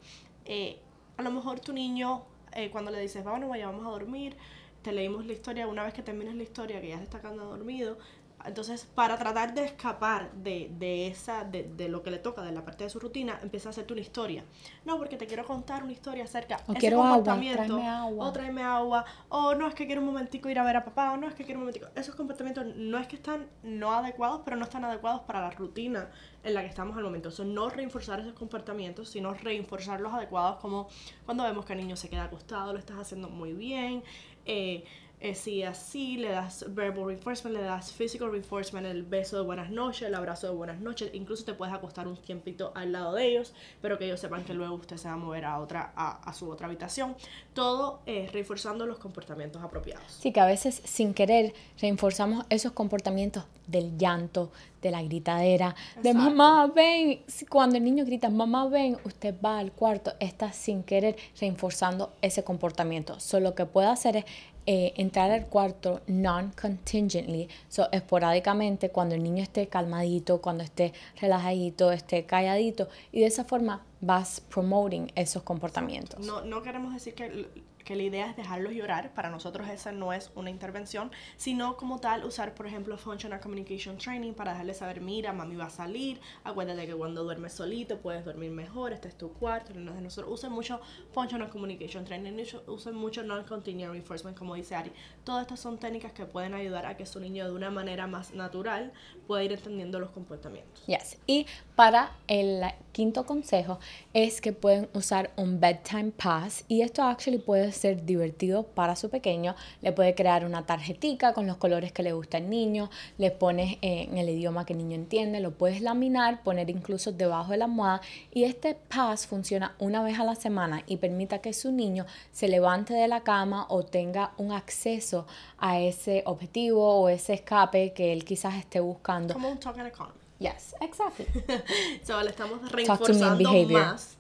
eh, 0.45 0.81
a 1.17 1.23
lo 1.23 1.31
mejor 1.31 1.61
tu 1.61 1.73
niño, 1.73 2.25
eh, 2.53 2.71
cuando 2.71 2.91
le 2.91 3.01
dices, 3.01 3.23
bueno, 3.25 3.49
vaya, 3.49 3.67
vamos 3.67 3.87
a 3.87 3.91
dormir, 3.91 4.37
te 4.83 4.93
leímos 4.93 5.27
la 5.27 5.33
historia, 5.33 5.67
una 5.67 5.85
vez 5.85 5.95
que 5.95 6.03
termines 6.03 6.35
la 6.35 6.43
historia, 6.43 6.81
que 6.81 6.89
ya 6.89 6.99
se 6.99 7.05
está 7.05 7.21
quedando 7.21 7.45
dormido, 7.45 7.99
entonces, 8.47 8.89
para 8.95 9.19
tratar 9.19 9.55
de 9.55 9.65
escapar 9.65 10.33
de, 10.33 10.71
de 10.79 11.09
esa, 11.09 11.45
de, 11.45 11.65
de 11.65 11.89
lo 11.89 12.03
que 12.03 12.11
le 12.11 12.19
toca, 12.19 12.43
de 12.43 12.53
la 12.53 12.65
parte 12.65 12.85
de 12.85 12.91
su 12.91 12.99
rutina, 12.99 13.39
empieza 13.43 13.69
a 13.69 13.71
hacerte 13.71 13.93
una 13.93 14.03
historia. 14.03 14.45
No, 14.85 14.99
porque 14.99 15.17
te 15.17 15.27
quiero 15.27 15.45
contar 15.45 15.83
una 15.83 15.93
historia 15.93 16.25
acerca 16.25 16.57
O 16.67 16.73
ese 16.73 16.81
quiero 16.81 16.97
agua, 16.99 17.17
comportamiento, 17.17 17.63
tráeme 17.65 17.89
agua. 17.89 18.27
O 18.27 18.33
tráeme 18.33 18.63
agua. 18.63 19.05
O 19.29 19.55
no, 19.55 19.67
es 19.69 19.75
que 19.75 19.87
quiero 19.87 20.01
un 20.01 20.07
momentico 20.07 20.49
ir 20.49 20.59
a 20.59 20.65
ver 20.65 20.77
a 20.77 20.85
papá. 20.85 21.13
O 21.13 21.17
no, 21.17 21.29
es 21.29 21.35
que 21.35 21.45
quiero 21.45 21.59
un 21.59 21.65
momentico. 21.67 21.87
Esos 21.95 22.15
comportamientos 22.15 22.65
no 22.77 22.99
es 22.99 23.07
que 23.07 23.17
están 23.17 23.47
no 23.63 23.93
adecuados, 23.93 24.43
pero 24.45 24.57
no 24.57 24.65
están 24.65 24.85
adecuados 24.85 25.23
para 25.23 25.41
la 25.41 25.51
rutina 25.51 26.11
en 26.43 26.55
la 26.55 26.63
que 26.63 26.69
estamos 26.69 26.97
al 26.97 27.03
momento. 27.05 27.31
Son 27.31 27.55
no 27.55 27.69
reforzar 27.69 28.21
esos 28.21 28.33
comportamientos, 28.35 29.09
sino 29.09 29.35
reforzar 29.35 30.01
los 30.01 30.13
adecuados, 30.13 30.57
como 30.57 30.89
cuando 31.25 31.45
vemos 31.45 31.65
que 31.67 31.75
el 31.75 31.81
niño 31.81 31.97
se 31.97 32.09
queda 32.09 32.25
acostado, 32.25 32.73
lo 32.73 32.79
estás 32.79 32.99
haciendo 32.99 33.29
muy 33.29 33.53
bien. 33.53 34.03
eh, 34.47 34.85
eh, 35.21 35.35
sí 35.35 35.63
así, 35.63 36.17
le 36.17 36.31
das 36.31 36.65
verbal 36.69 37.07
reinforcement, 37.07 37.57
le 37.57 37.63
das 37.63 37.93
physical 37.93 38.31
reinforcement, 38.31 38.87
el 38.87 39.03
beso 39.03 39.37
de 39.37 39.43
buenas 39.43 39.71
noches, 39.71 40.09
el 40.09 40.15
abrazo 40.15 40.49
de 40.49 40.55
buenas 40.55 40.81
noches, 40.81 41.11
incluso 41.13 41.45
te 41.45 41.55
puedes 41.55 41.75
acostar 41.75 42.09
un 42.09 42.17
tiempito 42.17 42.73
al 42.75 42.93
lado 42.93 43.15
de 43.15 43.27
ellos, 43.27 43.53
pero 43.83 43.99
que 43.99 44.07
ellos 44.07 44.21
sepan 44.21 44.45
que 44.45 44.55
luego 44.55 44.75
usted 44.75 44.97
se 44.97 45.09
va 45.09 45.15
a 45.15 45.19
mover 45.19 45.45
a 45.45 45.59
otra, 45.59 45.93
a, 45.95 46.23
a 46.23 46.33
su 46.33 46.51
otra 46.51 46.67
habitación. 46.67 47.15
Todo 47.55 48.01
eh, 48.07 48.29
reforzando 48.33 48.87
los 48.87 48.99
comportamientos 48.99 49.63
apropiados. 49.63 50.05
Sí, 50.09 50.33
que 50.33 50.41
a 50.41 50.47
veces 50.47 50.81
sin 50.85 51.15
querer 51.15 51.53
reforzamos 51.81 52.47
esos 52.49 52.73
comportamientos 52.73 53.45
del 53.67 53.97
llanto, 53.99 54.51
de 54.83 54.91
la 54.91 55.03
gritadera, 55.03 55.75
de 56.03 56.15
mamá 56.15 56.67
ven. 56.75 57.21
Cuando 57.49 57.77
el 57.77 57.85
niño 57.85 58.05
grita 58.05 58.31
mamá 58.31 58.67
ven, 58.69 58.97
usted 59.05 59.35
va 59.45 59.59
al 59.59 59.73
cuarto, 59.73 60.13
está 60.19 60.53
sin 60.53 60.83
querer 60.83 61.17
reforzando 61.39 62.13
ese 62.23 62.43
comportamiento. 62.43 63.21
Solo 63.21 63.51
lo 63.51 63.55
que 63.55 63.67
puede 63.67 63.89
hacer 63.89 64.17
es 64.17 64.25
eh, 64.73 64.93
entrar 64.99 65.33
al 65.33 65.49
cuarto 65.49 66.01
non-contingently, 66.07 67.49
so, 67.69 67.89
esporádicamente, 67.91 68.91
cuando 68.91 69.17
el 69.17 69.23
niño 69.25 69.43
esté 69.43 69.67
calmadito, 69.67 70.41
cuando 70.41 70.63
esté 70.63 70.93
relajadito, 71.21 71.91
esté 71.91 72.25
calladito, 72.25 72.89
y 73.11 73.19
de 73.19 73.27
esa 73.27 73.43
forma 73.43 73.85
vas 74.01 74.41
promoting 74.41 75.11
esos 75.17 75.43
comportamientos. 75.43 76.25
No, 76.25 76.43
no 76.43 76.63
queremos 76.63 76.95
decir 76.95 77.15
que, 77.15 77.49
que 77.91 77.97
la 77.97 78.05
idea 78.05 78.31
es 78.31 78.37
dejarlos 78.37 78.73
llorar, 78.73 79.13
para 79.15 79.31
nosotros 79.31 79.69
esa 79.69 79.91
no 79.91 80.13
es 80.13 80.31
una 80.37 80.49
intervención, 80.49 81.11
sino 81.37 81.77
como 81.77 81.99
tal 81.99 82.25
usar, 82.25 82.55
por 82.55 82.69
ejemplo, 82.69 82.97
Functional 82.97 83.41
Communication 83.41 83.99
Training 83.99 84.33
para 84.33 84.53
dejarles 84.53 84.77
saber, 84.77 85.01
mira, 85.01 85.33
mami 85.33 85.57
va 85.57 85.65
a 85.65 85.71
salir, 85.71 86.21
acuérdate 86.45 86.87
que 86.87 86.95
cuando 86.95 87.25
duermes 87.25 87.53
solito 87.53 87.99
puedes 87.99 88.25
dormir 88.25 88.53
mejor, 88.53 88.93
este 88.93 89.09
es 89.09 89.19
tu 89.19 89.33
cuarto, 89.33 89.75
no 89.75 89.91
es 89.91 89.97
de 89.97 90.03
nosotros. 90.03 90.33
Usen 90.33 90.53
mucho 90.53 90.81
Functional 91.11 91.51
Communication 91.51 92.05
Training, 92.05 92.45
usen 92.69 92.95
mucho 92.95 93.25
Non-Continuous 93.25 93.91
Reinforcement, 93.91 94.39
como 94.39 94.55
dice 94.55 94.77
Ari. 94.77 94.93
Todas 95.25 95.43
estas 95.43 95.59
son 95.59 95.77
técnicas 95.77 96.13
que 96.13 96.27
pueden 96.27 96.55
ayudar 96.55 96.87
a 96.87 96.97
que 96.97 97.07
su 97.07 97.19
niño 97.19 97.45
de 97.47 97.51
una 97.51 97.73
manera 97.73 98.07
más 98.07 98.35
natural 98.35 98.93
pueda 99.27 99.43
ir 99.43 99.51
entendiendo 99.51 99.99
los 99.99 100.11
comportamientos. 100.11 100.87
Yes. 100.87 101.19
Y 101.27 101.47
para 101.75 102.13
el 102.29 102.63
quinto 102.93 103.27
consejo 103.27 103.81
es 104.13 104.41
que 104.41 104.53
pueden 104.53 104.89
usar 104.95 105.33
un 105.37 105.59
bedtime 105.59 106.13
pass 106.13 106.65
y 106.69 106.83
esto 106.83 107.03
actually 107.03 107.39
puede 107.39 107.73
ser 107.81 108.05
divertido 108.05 108.65
para 108.65 108.95
su 108.97 109.09
pequeño. 109.09 109.57
Le 109.81 109.93
puede 109.93 110.15
crear 110.15 110.45
una 110.45 110.67
tarjetica 110.67 111.33
con 111.33 111.47
los 111.47 111.57
colores 111.57 111.93
que 111.93 112.03
le 112.03 112.13
gusta 112.13 112.37
al 112.37 112.51
niño, 112.51 112.91
le 113.19 113.31
pones 113.31 113.79
eh, 113.83 114.09
en 114.11 114.19
el 114.19 114.29
idioma 114.29 114.67
que 114.67 114.75
el 114.75 114.79
niño 114.79 114.97
entiende, 114.97 115.41
lo 115.41 115.53
puedes 115.53 115.81
laminar, 115.81 116.43
poner 116.43 116.71
incluso 116.71 117.13
debajo 117.13 117.53
de 117.53 117.59
la 117.59 117.65
almohada 117.65 118.01
y 118.33 118.45
este 118.45 118.75
pass 118.75 119.27
funciona 119.27 119.75
una 119.79 120.03
vez 120.03 120.19
a 120.19 120.25
la 120.25 120.35
semana 120.35 120.83
y 120.87 120.99
permita 120.99 121.39
que 121.39 121.53
su 121.53 121.73
niño 121.73 122.07
se 122.33 122.49
levante 122.49 122.95
de 122.95 123.09
la 123.09 123.23
cama 123.23 123.67
o 123.69 123.83
tenga 123.83 124.33
un 124.37 124.53
acceso 124.53 125.27
a 125.59 125.81
ese 125.81 126.23
objetivo 126.27 127.01
o 127.01 127.09
ese 127.09 127.35
escape 127.35 127.93
que 127.93 128.13
él 128.13 128.25
quizás 128.25 128.57
esté 128.57 128.81
buscando. 128.81 129.35
Como 129.35 129.51
un 129.51 129.59
token 129.59 129.87
economy. 129.87 130.19
Yes, 130.39 130.75
exactly. 130.81 131.27
So, 132.03 132.23
le 132.23 132.31
estamos 132.31 132.73
reforzando 132.73 133.67
más 133.69 134.20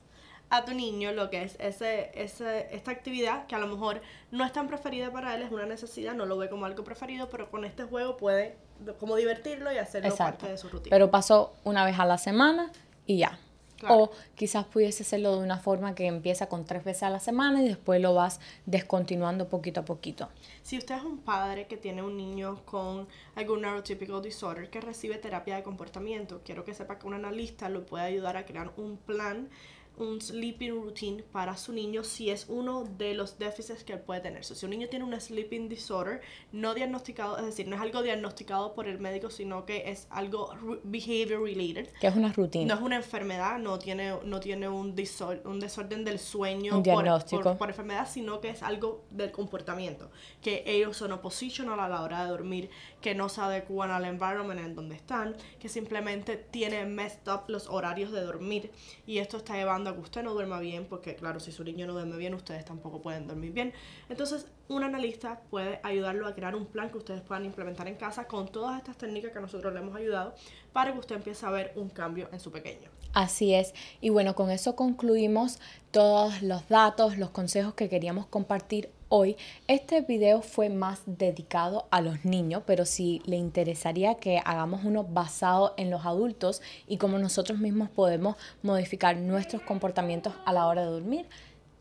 a 0.50 0.64
tu 0.64 0.74
niño 0.74 1.12
lo 1.12 1.30
que 1.30 1.44
es 1.44 1.56
ese, 1.60 2.10
ese, 2.14 2.74
esta 2.74 2.90
actividad 2.90 3.46
que 3.46 3.54
a 3.54 3.58
lo 3.58 3.68
mejor 3.68 4.02
no 4.32 4.44
es 4.44 4.52
tan 4.52 4.66
preferida 4.66 5.12
para 5.12 5.34
él, 5.34 5.42
es 5.42 5.52
una 5.52 5.64
necesidad, 5.64 6.14
no 6.14 6.26
lo 6.26 6.36
ve 6.36 6.48
como 6.50 6.66
algo 6.66 6.82
preferido, 6.82 7.28
pero 7.30 7.50
con 7.50 7.64
este 7.64 7.84
juego 7.84 8.16
puede 8.16 8.56
como 8.98 9.16
divertirlo 9.16 9.72
y 9.72 9.78
hacerlo 9.78 10.08
Exacto. 10.08 10.40
parte 10.40 10.52
de 10.52 10.58
su 10.58 10.68
rutina. 10.68 10.90
Pero 10.90 11.10
pasó 11.10 11.54
una 11.64 11.84
vez 11.84 11.98
a 11.98 12.04
la 12.04 12.18
semana 12.18 12.70
y 13.06 13.18
ya. 13.18 13.38
Claro. 13.78 13.96
O 13.96 14.10
quizás 14.34 14.66
pudiese 14.66 15.04
hacerlo 15.04 15.36
de 15.36 15.42
una 15.42 15.58
forma 15.58 15.94
que 15.94 16.06
empieza 16.06 16.50
con 16.50 16.66
tres 16.66 16.84
veces 16.84 17.04
a 17.04 17.10
la 17.10 17.18
semana 17.18 17.62
y 17.62 17.68
después 17.68 17.98
lo 17.98 18.12
vas 18.12 18.38
descontinuando 18.66 19.48
poquito 19.48 19.80
a 19.80 19.84
poquito. 19.86 20.28
Si 20.62 20.76
usted 20.76 20.96
es 20.96 21.02
un 21.02 21.16
padre 21.18 21.66
que 21.66 21.78
tiene 21.78 22.02
un 22.02 22.14
niño 22.14 22.60
con 22.66 23.08
algún 23.36 23.62
neurotypical 23.62 24.20
disorder 24.20 24.68
que 24.68 24.82
recibe 24.82 25.16
terapia 25.16 25.56
de 25.56 25.62
comportamiento, 25.62 26.42
quiero 26.44 26.62
que 26.62 26.74
sepa 26.74 26.98
que 26.98 27.06
un 27.06 27.14
analista 27.14 27.70
lo 27.70 27.86
puede 27.86 28.04
ayudar 28.04 28.36
a 28.36 28.44
crear 28.44 28.70
un 28.76 28.98
plan, 28.98 29.48
un 29.96 30.20
sleeping 30.20 30.70
routine 30.82 31.22
para 31.30 31.56
su 31.58 31.72
niño 31.72 32.04
si 32.04 32.30
es 32.30 32.46
uno 32.48 32.84
de 32.96 33.12
los 33.12 33.38
déficits 33.38 33.84
que 33.84 33.92
él 33.92 34.00
puede 34.00 34.20
tener. 34.20 34.44
So, 34.44 34.54
si 34.54 34.64
un 34.64 34.70
niño 34.70 34.88
tiene 34.88 35.04
un 35.04 35.20
sleeping 35.20 35.68
disorder 35.68 36.22
no 36.52 36.72
diagnosticado, 36.74 37.36
es 37.36 37.44
decir, 37.44 37.68
no 37.68 37.76
es 37.76 37.82
algo 37.82 38.02
diagnosticado 38.02 38.72
por 38.74 38.88
el 38.88 38.98
médico, 38.98 39.28
sino 39.28 39.66
que 39.66 39.90
es 39.90 40.06
algo 40.10 40.54
behavior 40.84 41.42
related, 41.42 41.88
Que 42.00 42.06
es 42.06 42.16
una 42.16 42.32
rutina. 42.32 42.72
no 42.72 42.80
es 42.80 42.86
una 42.86 42.96
enfermedad, 42.96 43.58
no 43.58 43.78
tiene, 43.78 44.14
no 44.24 44.40
tiene 44.40 44.68
un, 44.70 44.96
disor- 44.96 45.42
un 45.44 45.60
desorden 45.60 46.04
del 46.04 46.18
sueño 46.18 46.76
Un 46.78 46.82
por- 46.82 46.84
diagnóstico. 47.02 47.42
Por, 47.42 47.58
por 47.58 47.68
enfermedad, 47.68 48.08
sino 48.10 48.40
que 48.40 48.50
es 48.50 48.62
algo 48.62 49.04
del 49.10 49.30
comportamiento. 49.32 50.10
Que 50.40 50.62
ellos 50.66 50.96
son 50.96 51.12
oppositional 51.12 51.78
a 51.78 51.88
la 51.88 52.02
hora 52.02 52.24
de 52.24 52.30
dormir, 52.30 52.70
que 53.00 53.14
no 53.14 53.28
se 53.28 53.40
adecúan 53.40 53.90
al 53.90 54.04
environment 54.04 54.60
en 54.60 54.74
donde 54.74 54.96
están, 54.96 55.36
que 55.58 55.68
simplemente 55.68 56.36
tienen 56.36 56.94
messed 56.94 57.26
up 57.32 57.42
los 57.48 57.68
horarios 57.68 58.12
de 58.12 58.20
dormir. 58.20 58.70
Y 59.06 59.18
esto 59.18 59.38
está 59.38 59.54
llevando 59.54 59.90
a 59.90 59.94
que 59.94 60.00
usted 60.00 60.22
no 60.22 60.34
duerma 60.34 60.60
bien, 60.60 60.86
porque 60.86 61.16
claro, 61.16 61.40
si 61.40 61.52
su 61.52 61.64
niño 61.64 61.86
no 61.86 61.94
duerme 61.94 62.16
bien, 62.16 62.34
ustedes 62.34 62.64
tampoco 62.64 63.00
pueden 63.00 63.26
dormir 63.26 63.52
bien. 63.52 63.72
Entonces, 64.08 64.46
un 64.68 64.84
analista 64.84 65.40
puede 65.50 65.80
ayudarlo 65.82 66.26
a 66.26 66.34
crear 66.34 66.54
un 66.54 66.66
plan 66.66 66.90
que 66.90 66.98
ustedes 66.98 67.22
puedan 67.22 67.44
implementar 67.44 67.88
en 67.88 67.96
casa 67.96 68.26
con 68.26 68.48
todas 68.48 68.78
estas 68.78 68.96
técnicas 68.96 69.32
que 69.32 69.40
nosotros 69.40 69.72
le 69.72 69.80
hemos 69.80 69.96
ayudado 69.96 70.34
para 70.72 70.92
que 70.92 70.98
usted 70.98 71.16
empiece 71.16 71.44
a 71.44 71.50
ver 71.50 71.72
un 71.74 71.88
cambio 71.88 72.28
en 72.32 72.40
su 72.40 72.52
pequeño. 72.52 72.90
Así 73.12 73.54
es. 73.54 73.74
Y 74.00 74.10
bueno, 74.10 74.34
con 74.34 74.50
eso 74.50 74.76
concluimos 74.76 75.58
todos 75.90 76.42
los 76.42 76.68
datos, 76.68 77.18
los 77.18 77.30
consejos 77.30 77.74
que 77.74 77.88
queríamos 77.88 78.26
compartir 78.26 78.90
hoy. 79.10 79.36
Este 79.66 80.00
video 80.02 80.40
fue 80.40 80.68
más 80.70 81.02
dedicado 81.04 81.86
a 81.90 82.00
los 82.00 82.24
niños, 82.24 82.62
pero 82.64 82.84
si 82.86 83.20
le 83.26 83.36
interesaría 83.36 84.14
que 84.14 84.38
hagamos 84.44 84.84
uno 84.84 85.04
basado 85.04 85.74
en 85.76 85.90
los 85.90 86.06
adultos 86.06 86.62
y 86.86 86.96
cómo 86.96 87.18
nosotros 87.18 87.58
mismos 87.58 87.90
podemos 87.90 88.36
modificar 88.62 89.16
nuestros 89.16 89.62
comportamientos 89.62 90.32
a 90.46 90.52
la 90.52 90.66
hora 90.68 90.82
de 90.82 90.90
dormir, 90.92 91.26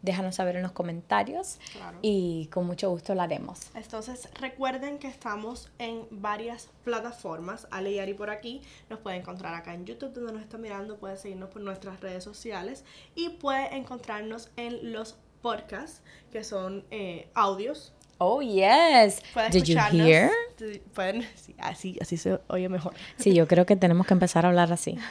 déjanos 0.02 0.36
saber 0.36 0.56
en 0.56 0.64
los 0.64 0.72
comentarios 0.72 1.60
Claro. 1.74 2.00
y 2.02 2.48
con 2.48 2.66
mucho 2.66 2.90
gusto 2.90 3.14
lo 3.14 3.22
haremos. 3.22 3.60
Entonces 3.76 4.28
recuerden 4.40 4.98
que 4.98 5.08
estamos 5.08 5.70
en 5.78 6.08
varias 6.10 6.70
plataformas. 6.84 7.68
Ale 7.70 7.92
y 7.92 8.00
Ari 8.00 8.16
por 8.16 8.30
aquí. 8.32 8.62
Nos 8.90 9.00
puede 9.00 9.18
encontrar 9.18 9.54
acá 9.54 9.74
en 9.76 9.86
YouTube 9.86 10.14
donde 10.14 10.34
nos 10.34 10.42
está 10.42 10.58
mirando. 10.58 10.98
Puede 10.98 11.18
seguirnos 11.18 11.50
por 11.50 11.62
nuestras 11.62 12.00
redes 12.00 12.24
sociales. 12.24 12.86
Y 13.14 13.30
puede 13.30 13.76
encontrarnos 13.76 14.50
en 14.56 14.94
los 14.94 15.18
podcasts 15.42 16.02
que 16.32 16.44
son 16.44 16.84
eh, 16.92 17.28
audios. 17.36 17.92
Oh, 18.20 18.42
yes. 18.42 19.22
Did 19.52 19.68
you 19.70 19.78
hear? 19.78 20.32
Pueden, 20.94 21.24
sí, 21.36 21.56
así, 21.60 21.98
así 22.02 22.18
se 22.18 22.40
oye 22.48 22.70
mejor. 22.70 22.94
Sí, 23.18 23.34
yo 23.34 23.48
creo 23.48 23.66
que 23.66 23.76
tenemos 23.76 24.06
que 24.08 24.14
empezar 24.14 24.46
a 24.46 24.50
hablar 24.50 24.72
así. 24.72 24.98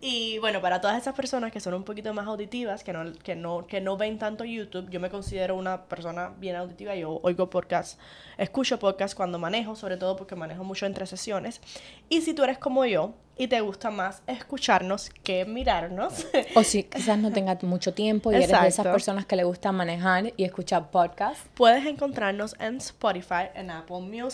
Y 0.00 0.38
bueno, 0.38 0.60
para 0.60 0.80
todas 0.80 1.00
esas 1.00 1.14
personas 1.14 1.50
que 1.50 1.60
son 1.60 1.74
un 1.74 1.84
poquito 1.84 2.12
más 2.12 2.26
auditivas, 2.26 2.84
que 2.84 2.92
no, 2.92 3.12
que 3.12 3.34
no, 3.36 3.66
que 3.66 3.80
no 3.80 3.96
ven 3.96 4.18
tanto 4.18 4.44
YouTube, 4.44 4.90
yo 4.90 5.00
me 5.00 5.08
considero 5.08 5.56
una 5.56 5.84
persona 5.84 6.32
bien 6.38 6.56
auditiva. 6.56 6.94
Yo 6.94 7.20
oigo 7.22 7.48
podcast, 7.48 7.98
escucho 8.36 8.78
podcast 8.78 9.16
cuando 9.16 9.38
manejo, 9.38 9.76
sobre 9.76 9.96
todo 9.96 10.16
porque 10.16 10.36
manejo 10.36 10.62
mucho 10.64 10.84
entre 10.86 11.06
sesiones. 11.06 11.60
Y 12.08 12.20
si 12.20 12.34
tú 12.34 12.44
eres 12.44 12.58
como 12.58 12.84
yo 12.84 13.14
y 13.36 13.48
te 13.48 13.60
gusta 13.62 13.90
más 13.90 14.22
escucharnos 14.26 15.10
que 15.22 15.44
mirarnos, 15.44 16.26
O 16.54 16.62
si 16.62 16.84
quizás 16.84 17.18
no 17.18 17.32
tengas 17.32 17.62
mucho 17.64 17.94
tiempo 17.94 18.30
y 18.30 18.36
eres 18.36 18.48
de 18.48 18.54
esas 18.54 18.66
Exacto. 18.66 18.92
personas 18.92 19.26
que 19.26 19.36
le 19.36 19.44
gusta 19.44 19.72
manejar 19.72 20.32
y 20.36 20.44
escuchar 20.44 20.90
podcasts. 20.90 21.48
puedes 21.54 21.84
encontrarnos 21.86 22.54
en 22.60 22.76
Spotify, 22.76 23.48
en 23.54 23.70
Apple 23.70 24.00
Music, 24.00 24.33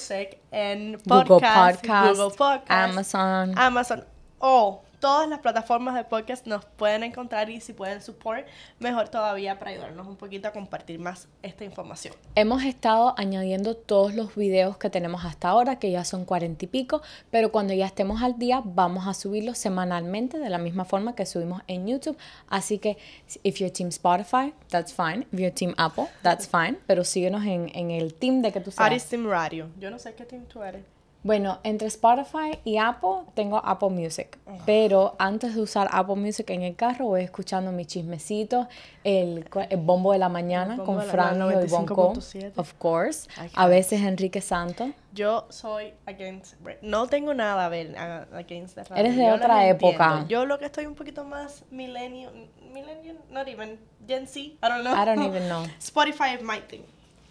en 0.51 0.97
Google 1.05 1.25
Podcast, 1.25 1.81
Podcast, 1.81 2.17
Google 2.21 2.37
Podcast, 2.37 2.71
Amazon. 2.71 3.59
Amazon 3.59 4.05
o 4.39 4.83
todas 5.01 5.29
las 5.29 5.41
plataformas 5.41 5.95
de 5.95 6.05
podcast 6.05 6.47
nos 6.47 6.65
pueden 6.65 7.03
encontrar 7.03 7.51
y 7.51 7.61
si 7.61 7.73
pueden 7.73 8.03
support, 8.03 8.47
mejor 8.79 9.09
todavía 9.09 9.59
para 9.59 9.73
ayudarnos 9.73 10.07
un 10.07 10.17
poquito 10.17 10.49
a 10.49 10.53
compartir 10.53 11.01
más 11.01 11.29
esta 11.43 11.65
información. 11.65 12.15
Hemos 12.35 12.63
estado 12.63 13.15
añadiendo 13.17 13.75
todos 13.75 14.15
los 14.15 14.37
videos 14.37 14.77
que 14.77 14.91
tenemos 14.91 15.25
hasta 15.25 15.49
ahora, 15.49 15.79
que 15.79 15.91
ya 15.91 16.05
son 16.05 16.25
cuarenta 16.25 16.67
y 16.67 16.69
pico, 16.69 17.03
pero 17.31 17.51
cuando 17.51 17.73
ya 17.73 17.87
estemos 17.87 18.23
al 18.23 18.39
día 18.39 18.63
vamos 18.65 19.09
a 19.09 19.15
subirlos 19.15 19.59
semanalmente 19.59 20.39
de 20.39 20.51
la 20.51 20.59
misma 20.59 20.85
forma 20.85 21.15
que 21.15 21.27
subimos 21.27 21.63
en 21.67 21.87
YouTube. 21.87 22.17
Así 22.49 22.79
que 22.79 22.99
if 23.43 23.59
you're 23.59 23.73
team 23.73 23.89
Spotify, 23.89 24.53
that's 24.69 24.93
fine. 24.93 25.27
If 25.33 25.41
you're 25.41 25.55
team 25.55 25.75
Apple, 25.79 26.09
that's 26.23 26.47
fine. 26.47 26.79
Pero 26.87 27.05
síguenos 27.05 27.45
en, 27.45 27.71
en 27.75 27.91
el 27.91 28.15
team 28.15 28.43
de 28.43 28.53
que 28.53 28.61
tú 28.61 28.71
seas. 28.71 28.87
Aris 28.87 29.07
Team 29.07 29.27
Radio. 29.27 29.69
Yo 29.79 29.91
no 29.91 29.99
sé 29.99 30.15
qué 30.15 30.25
team 30.25 30.45
tú 30.45 30.63
eres. 30.63 30.85
Bueno, 31.23 31.59
entre 31.65 31.89
Spotify 31.89 32.59
y 32.65 32.79
Apple 32.79 33.27
tengo 33.35 33.61
Apple 33.63 33.91
Music, 33.91 34.39
pero 34.65 35.17
antes 35.19 35.55
de 35.55 35.61
usar 35.61 35.87
Apple 35.93 36.17
Music 36.17 36.49
en 36.49 36.63
el 36.63 36.75
carro 36.77 37.07
voy 37.07 37.23
escuchando 37.23 37.73
mis 37.73 37.89
chismecitos, 37.89 38.69
el, 39.05 39.47
el 39.69 39.77
bombo 39.77 40.13
de 40.13 40.19
la 40.19 40.31
mañana 40.31 40.79
con 40.79 40.97
la 40.97 41.05
y 41.05 41.67
Bonco, 41.67 42.15
95.7. 42.15 42.53
of 42.57 42.73
course, 42.79 43.29
a 43.55 43.67
veces 43.67 44.01
Enrique 44.01 44.41
Santos. 44.41 44.89
Yo 45.13 45.47
soy 45.51 45.93
against. 46.07 46.55
No 46.81 47.07
tengo 47.07 47.35
nada 47.35 47.67
a 47.67 47.69
ver 47.69 47.95
against 48.33 48.77
the 48.77 48.85
radio. 48.85 48.97
Eres 49.05 49.17
de 49.17 49.27
Yo 49.27 49.35
otra 49.35 49.67
época. 49.69 50.05
entiendo. 50.05 50.29
Yo 50.29 50.47
lo 50.47 50.59
que 50.59 50.65
estoy 50.67 50.87
un 50.87 50.95
poquito 50.95 51.25
más 51.25 51.65
millennial, 51.71 52.33
millennial, 52.73 53.19
not 53.31 53.47
even 53.47 53.79
Gen 54.09 54.27
Z. 54.27 54.39
I 54.41 54.57
don't 54.63 54.85
know. 54.85 54.95
I 54.95 55.05
don't 55.05 55.23
even 55.23 55.49
know. 55.49 55.67
Spotify 55.81 56.35
is 56.35 56.43
my 56.43 56.61
thing. 56.61 56.83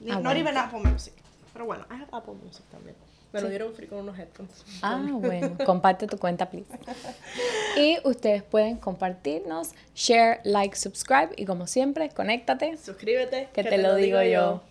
Ah, 0.02 0.16
not 0.16 0.24
bueno. 0.24 0.40
even 0.42 0.58
Apple 0.58 0.82
Music. 0.84 1.14
Pero 1.54 1.66
bueno, 1.66 1.86
I 1.90 1.96
have 1.96 2.10
Apple 2.14 2.36
Music 2.36 2.64
también. 2.72 2.96
Me 3.32 3.42
lo 3.42 3.50
dieron 3.50 3.74
free 3.74 3.88
con 3.88 4.00
unos 4.00 4.18
headphones. 4.18 4.66
Ah, 4.82 5.06
bueno, 5.12 5.56
comparte 5.66 6.08
tu 6.08 6.18
cuenta, 6.18 6.50
please. 6.50 6.68
Y 7.78 7.98
ustedes 8.04 8.42
pueden 8.42 8.78
compartirnos, 8.78 9.72
share, 9.96 10.40
like, 10.44 10.76
subscribe 10.76 11.30
y 11.36 11.46
como 11.46 11.68
siempre, 11.68 12.10
conéctate. 12.10 12.78
Suscríbete. 12.78 13.50
Que, 13.54 13.64
te, 13.64 13.78
lo, 13.78 13.96
digo 13.96 14.22
yo. 14.24 14.62